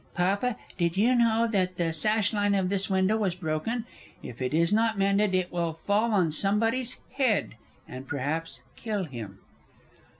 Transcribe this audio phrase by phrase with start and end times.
[0.15, 3.85] Papa, did you know that the sashline of this window was broken?
[4.23, 7.53] If it is not mended, it will fall on somebody's head,
[7.87, 9.37] and perhaps kill him!